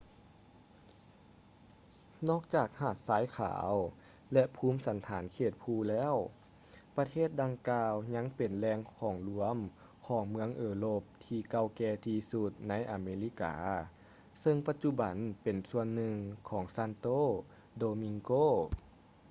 [2.27, 3.71] ນອກຈາກຫາດຊາຍຂາວ
[4.33, 6.15] ແລະ ພູມສັນຖານເຂດພູແລ້ວ
[6.97, 8.79] ປະເທດດັ່ງກ່າວຍັງເປັນແຫຼ່ງ
[9.27, 9.57] ລວມ
[10.07, 13.55] ຂອງເມືອງເອີຣົບທີ່ເກົ່າແກ່ທີ່ສຸດໃນອາເມລິກາ
[14.41, 16.15] ເຊິ່ງປະຈຸບັນເປັນສ່ວນໜຶ່ງ
[16.49, 17.19] ຂອງ santo
[17.81, 18.47] domingo